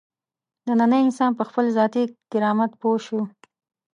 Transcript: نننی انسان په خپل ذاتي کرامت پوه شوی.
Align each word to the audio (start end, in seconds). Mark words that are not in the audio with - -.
نننی 0.67 0.99
انسان 1.05 1.31
په 1.37 1.43
خپل 1.49 1.65
ذاتي 1.77 2.03
کرامت 2.31 2.71
پوه 2.81 2.97
شوی. 3.05 3.23